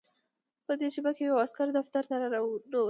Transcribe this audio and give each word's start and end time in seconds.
په 0.65 0.73
دې 0.79 0.87
شېبه 0.93 1.11
کې 1.15 1.23
یو 1.29 1.41
عسکر 1.45 1.67
دفتر 1.77 2.03
ته 2.09 2.15
راننوت 2.21 2.63